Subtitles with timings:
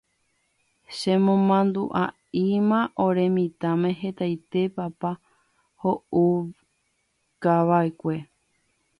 [0.97, 2.03] chemomandu'a
[2.49, 5.11] yma ore mitãme hetaite papá
[5.81, 8.15] ho'ukava'ekue